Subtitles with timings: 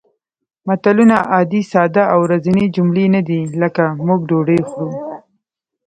[0.67, 4.93] متلونه عادي ساده او ورځنۍ جملې نه دي لکه موږ ډوډۍ خورو